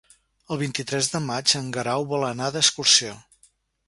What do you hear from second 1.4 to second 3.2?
en Guerau vol anar d'excursió.